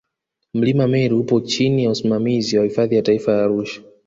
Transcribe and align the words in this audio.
Mlima 0.53 0.87
Meru 0.87 1.17
upo 1.19 1.39
chini 1.41 1.83
ya 1.83 1.91
usimamizi 1.91 2.57
wa 2.57 2.63
Hifadhi 2.63 2.95
ya 2.95 3.01
Taifa 3.01 3.31
ya 3.31 3.43
Arusha 3.43 3.81